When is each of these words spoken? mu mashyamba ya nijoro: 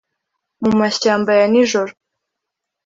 mu 0.61 0.71
mashyamba 0.79 1.31
ya 1.39 1.45
nijoro: 1.51 1.91